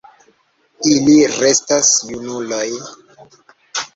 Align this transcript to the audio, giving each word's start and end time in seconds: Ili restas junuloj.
Ili 0.93 1.17
restas 1.33 1.91
junuloj. 2.13 2.65